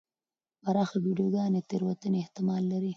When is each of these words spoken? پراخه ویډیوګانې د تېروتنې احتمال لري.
پراخه 0.63 0.97
ویډیوګانې 1.03 1.59
د 1.63 1.65
تېروتنې 1.69 2.17
احتمال 2.21 2.63
لري. 2.71 2.89